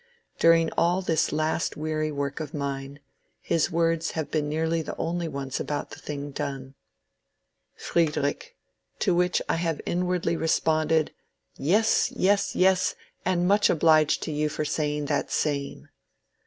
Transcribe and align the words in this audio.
During 0.39 0.71
all 0.75 1.03
this 1.03 1.31
last 1.31 1.77
weary 1.77 2.11
work 2.11 2.39
of 2.39 2.55
mine, 2.55 3.01
his 3.39 3.69
words 3.71 4.13
have 4.17 4.31
been 4.31 4.49
nearly 4.49 4.81
the 4.81 4.97
only 4.97 5.27
ones 5.27 5.59
about 5.59 5.91
the 5.91 5.99
thing 5.99 6.31
done 6.31 6.73
—"Friedrich 7.87 8.55
"—to 8.97 9.13
which 9.13 9.43
I 9.47 9.57
have 9.57 9.79
inwardly 9.85 10.35
responded, 10.35 11.13
^^Yes^ 11.59 12.11
yes, 12.15 12.55
yes, 12.55 12.95
and 13.25 13.47
much 13.47 13.69
obliged 13.69 14.23
to 14.23 14.31
you 14.31 14.49
for 14.49 14.65
say 14.65 14.97
ing 14.97 15.05
that 15.05 15.29
same!" 15.29 15.87